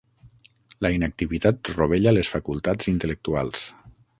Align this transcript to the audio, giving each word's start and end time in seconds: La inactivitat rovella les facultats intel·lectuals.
La 0.85 0.89
inactivitat 0.95 1.73
rovella 1.75 2.15
les 2.17 2.33
facultats 2.37 2.91
intel·lectuals. 2.97 3.69